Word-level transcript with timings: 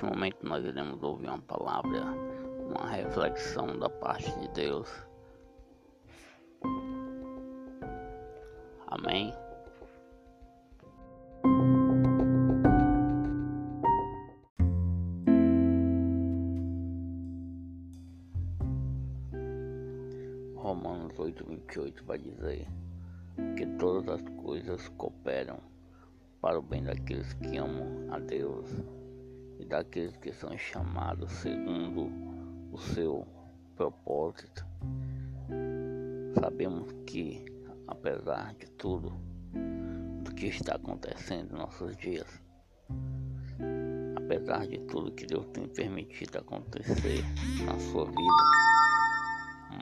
Neste 0.00 0.16
momento 0.16 0.46
nós 0.46 0.64
iremos 0.64 1.02
ouvir 1.02 1.28
uma 1.28 1.38
palavra, 1.40 2.00
uma 2.58 2.88
reflexão 2.88 3.78
da 3.78 3.90
parte 3.90 4.32
de 4.40 4.48
Deus. 4.54 4.88
Amém. 8.86 9.30
Romanos 20.56 21.18
8, 21.18 21.44
28 21.46 22.04
vai 22.06 22.16
dizer 22.16 22.66
que 23.54 23.66
todas 23.78 24.08
as 24.08 24.22
coisas 24.42 24.88
cooperam 24.96 25.58
para 26.40 26.58
o 26.58 26.62
bem 26.62 26.84
daqueles 26.84 27.34
que 27.34 27.58
amam 27.58 28.10
a 28.10 28.18
Deus 28.18 28.82
e 29.60 29.64
daqueles 29.66 30.16
que 30.16 30.32
são 30.32 30.56
chamados 30.56 31.30
segundo 31.32 32.10
o 32.72 32.78
seu 32.78 33.26
propósito. 33.76 34.64
Sabemos 36.40 36.90
que, 37.06 37.44
apesar 37.86 38.54
de 38.54 38.66
tudo 38.72 39.12
do 40.22 40.34
que 40.34 40.46
está 40.46 40.76
acontecendo 40.76 41.54
em 41.54 41.58
nossos 41.58 41.96
dias, 41.96 42.40
apesar 44.16 44.66
de 44.66 44.78
tudo 44.86 45.12
que 45.12 45.26
Deus 45.26 45.46
tem 45.52 45.68
permitido 45.68 46.38
acontecer 46.38 47.22
na 47.64 47.78
sua 47.78 48.06
vida, 48.06 48.42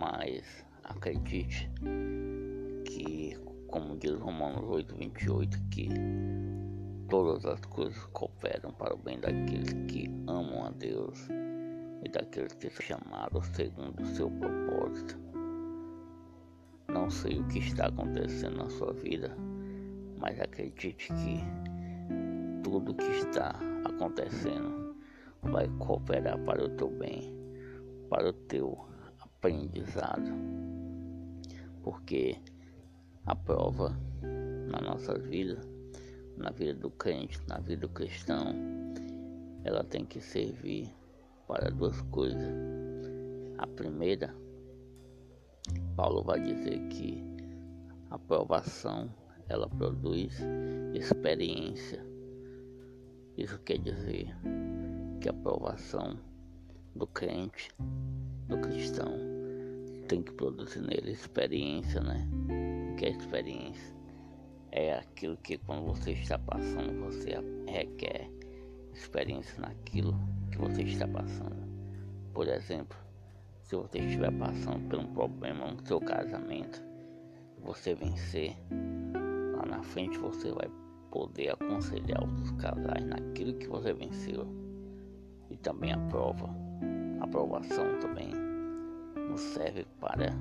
mas 0.01 0.65
acredite 0.83 1.71
que, 2.85 3.37
como 3.69 3.97
diz 3.97 4.15
Romanos 4.19 4.65
8, 4.69 4.97
28, 4.97 5.61
que 5.71 5.89
todas 7.09 7.45
as 7.47 7.61
coisas 7.67 7.99
cooperam 8.13 8.71
para 8.73 8.95
o 8.95 8.99
bem 8.99 9.19
daqueles 9.19 9.73
que 9.89 10.11
amam 10.27 10.67
a 10.67 10.71
Deus 10.71 11.29
e 12.05 12.09
daqueles 12.09 12.53
que 12.55 12.69
são 12.69 12.99
chamados 12.99 13.47
segundo 13.49 14.03
o 14.03 14.07
seu 14.07 14.31
propósito. 14.31 15.19
Não 16.89 17.11
sei 17.11 17.41
o 17.41 17.49
que 17.49 17.59
está 17.59 17.87
acontecendo 17.87 18.59
na 18.59 18.71
sua 18.71 18.93
vida, 18.93 19.35
mas 20.19 20.39
acredite 20.41 21.09
que 21.09 21.43
tudo 22.63 22.95
que 22.95 23.11
está 23.11 23.59
acontecendo 23.85 24.95
vai 25.43 25.69
cooperar 25.79 26.39
para 26.45 26.65
o 26.65 26.69
teu 26.71 26.91
bem, 26.91 27.33
para 28.11 28.29
o 28.29 28.33
teu 28.33 28.87
aprendizado, 29.21 30.31
porque 31.83 32.37
a 33.25 33.35
prova 33.35 33.97
na 34.71 34.81
nossa 34.81 35.19
vida 35.19 35.78
na 36.39 36.51
vida 36.51 36.75
do 36.75 36.91
crente, 36.91 37.41
na 37.49 37.59
vida 37.59 37.83
do 37.83 37.89
cristão, 37.89 38.55
ela 39.65 39.83
tem 39.85 40.05
que 40.05 40.21
servir 40.21 40.89
para 41.47 41.71
duas 41.71 42.01
coisas. 42.03 42.55
A 43.59 43.67
primeira, 43.67 44.35
Paulo 45.97 46.23
vai 46.23 46.41
dizer 46.41 46.79
que 46.89 47.23
a 48.11 48.15
aprovação 48.15 49.13
ela 49.49 49.69
produz 49.69 50.39
experiência. 50.95 52.05
Isso 53.37 53.59
quer 53.61 53.79
dizer 53.79 54.27
que 55.21 55.29
a 55.29 55.33
aprovação 55.33 56.19
do 56.95 57.07
crente, 57.07 57.71
do 58.47 58.59
cristão, 58.59 59.13
tem 60.09 60.23
que 60.23 60.33
produzir 60.33 60.81
nele 60.81 61.11
experiência, 61.11 62.01
né? 62.01 62.29
O 62.93 62.97
que 62.97 63.07
é 63.07 63.11
experiência? 63.11 63.98
É 64.79 64.99
aquilo 64.99 65.37
que 65.39 65.59
quando 65.59 65.87
você 65.87 66.13
está 66.13 66.39
passando 66.39 67.05
você 67.05 67.35
requer 67.67 68.31
experiência 68.93 69.61
naquilo 69.61 70.17
que 70.53 70.59
você 70.59 70.83
está 70.83 71.07
passando. 71.09 71.67
Por 72.33 72.47
exemplo, 72.47 72.97
se 73.63 73.75
você 73.75 73.99
estiver 73.99 74.31
passando 74.39 74.89
por 74.89 75.01
um 75.01 75.13
problema 75.13 75.73
no 75.73 75.85
seu 75.85 76.01
casamento, 76.01 76.81
você 77.61 77.93
vencer, 77.93 78.57
lá 79.57 79.67
na 79.67 79.83
frente 79.83 80.17
você 80.17 80.53
vai 80.53 80.71
poder 81.11 81.51
aconselhar 81.51 82.23
outros 82.23 82.53
casais 82.53 83.05
naquilo 83.05 83.55
que 83.55 83.67
você 83.67 83.93
venceu. 83.93 84.47
E 85.51 85.57
também 85.57 85.93
a 85.93 85.99
prova, 86.09 86.49
a 87.21 87.25
aprovação 87.25 87.99
também 88.01 88.31
nos 89.29 89.41
serve 89.41 89.85
para 89.99 90.33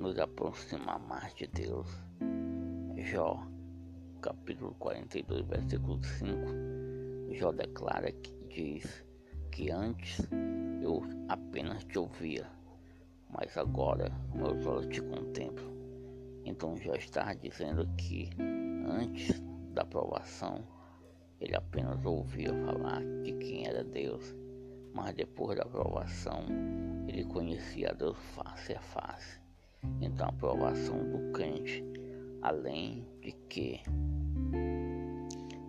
nos 0.00 0.18
aproximar 0.18 0.98
mais 0.98 1.34
de 1.34 1.46
Deus. 1.48 1.86
Jó, 2.96 3.46
capítulo 4.22 4.74
42, 4.78 5.46
versículo 5.46 6.02
5. 6.02 7.34
Jó 7.34 7.52
declara 7.52 8.10
que 8.10 8.34
diz 8.48 9.04
que 9.52 9.70
antes 9.70 10.26
eu 10.82 11.02
apenas 11.28 11.84
te 11.84 11.98
ouvia, 11.98 12.46
mas 13.28 13.54
agora 13.58 14.10
meus 14.34 14.64
olhos 14.64 14.86
te 14.88 15.02
contemplam. 15.02 15.70
Então 16.46 16.78
Jó 16.78 16.94
está 16.94 17.34
dizendo 17.34 17.86
que 17.98 18.30
antes 18.86 19.38
da 19.74 19.84
provação 19.84 20.64
ele 21.38 21.54
apenas 21.54 22.02
ouvia 22.06 22.54
falar 22.64 23.02
de 23.22 23.32
quem 23.34 23.66
era 23.66 23.84
Deus, 23.84 24.34
mas 24.94 25.14
depois 25.14 25.58
da 25.58 25.66
provação 25.66 26.46
ele 27.06 27.24
conhecia 27.26 27.92
Deus 27.92 28.16
face 28.34 28.72
a 28.72 28.80
face. 28.80 29.49
Então 30.20 30.28
a 30.28 30.32
aprovação 30.32 30.98
do 30.98 31.32
crente, 31.32 31.82
além 32.42 33.06
de 33.22 33.32
que 33.48 33.80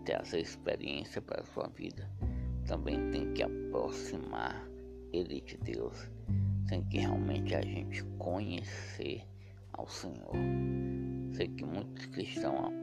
ter 0.04 0.20
essa 0.20 0.38
experiência 0.38 1.22
para 1.22 1.40
a 1.40 1.46
sua 1.46 1.70
vida, 1.70 2.06
também 2.68 3.12
tem 3.12 3.32
que 3.32 3.44
aproximar 3.44 4.68
ele 5.14 5.40
de 5.40 5.56
Deus, 5.56 6.12
tem 6.68 6.84
que 6.90 6.98
realmente 6.98 7.56
a 7.56 7.62
gente 7.62 8.04
conhecer 8.20 9.24
ao 9.72 9.88
Senhor. 9.88 10.36
Sei 11.32 11.48
que 11.48 11.64
muitos 11.64 12.08
cristãos 12.08 12.74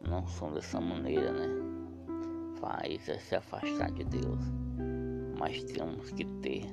não 0.00 0.26
são 0.26 0.52
dessa 0.52 0.80
maneira, 0.80 1.30
né? 1.30 1.46
Faz 2.58 3.08
é 3.08 3.18
se 3.20 3.36
afastar 3.36 3.92
de 3.92 4.02
Deus. 4.02 4.40
Mas 5.38 5.62
temos 5.62 6.10
que 6.10 6.24
ter, 6.42 6.64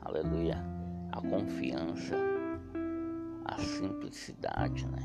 aleluia, 0.00 0.60
a 1.12 1.20
confiança, 1.20 2.16
a 3.48 3.58
simplicidade, 3.58 4.86
né? 4.86 4.98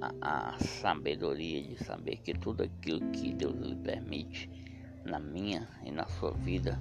A, 0.00 0.54
a, 0.54 0.58
sabedoria 0.60 1.62
de 1.62 1.76
saber 1.84 2.16
que 2.18 2.32
tudo 2.32 2.62
aquilo 2.62 3.10
que 3.10 3.32
Deus 3.34 3.54
lhe 3.56 3.74
permite 3.74 4.48
na 5.04 5.18
minha 5.18 5.68
e 5.84 5.90
na 5.90 6.06
sua 6.06 6.30
vida 6.30 6.78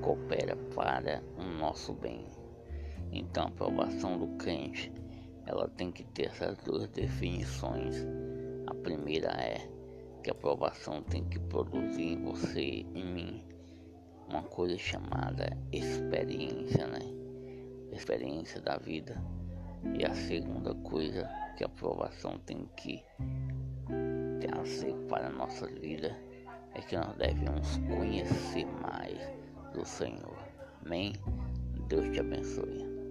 coopera 0.00 0.56
para 0.74 1.22
o 1.36 1.42
nosso 1.42 1.92
bem. 1.92 2.24
Então 3.10 3.44
a 3.44 3.48
aprovação 3.48 4.18
do 4.18 4.28
crente 4.36 4.92
ela 5.46 5.68
tem 5.68 5.90
que 5.90 6.04
ter 6.04 6.26
essas 6.26 6.56
duas 6.58 6.88
definições. 6.88 8.06
A 8.66 8.74
primeira 8.74 9.28
é 9.32 9.68
que 10.22 10.30
a 10.30 10.32
aprovação 10.32 11.02
tem 11.02 11.24
que 11.24 11.38
produzir 11.38 12.12
em 12.12 12.22
você, 12.22 12.86
em 12.94 13.04
mim, 13.04 13.44
uma 14.28 14.42
coisa 14.42 14.78
chamada 14.78 15.58
experiência, 15.72 16.86
né? 16.86 17.00
experiência 17.92 18.60
da 18.60 18.76
vida. 18.76 19.20
E 19.92 20.04
a 20.04 20.14
segunda 20.14 20.74
coisa 20.76 21.28
que 21.56 21.64
a 21.64 21.66
aprovação 21.66 22.38
tem 22.46 22.68
que 22.76 23.04
trazer 24.40 24.94
para 25.08 25.26
a 25.26 25.30
nossa 25.30 25.66
vida 25.66 26.16
é 26.74 26.80
que 26.80 26.96
nós 26.96 27.14
devemos 27.16 27.76
conhecer 27.78 28.66
mais 28.82 29.18
do 29.72 29.84
Senhor. 29.84 30.36
Amém? 30.84 31.12
Deus 31.88 32.08
te 32.10 32.20
abençoe. 32.20 33.03